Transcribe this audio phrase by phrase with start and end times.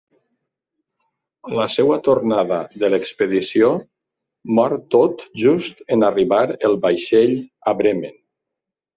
[1.47, 3.69] A la seva tornada de l'expedició,
[4.59, 7.35] mor tot just en arribar el vaixell
[7.73, 8.17] a Bremen.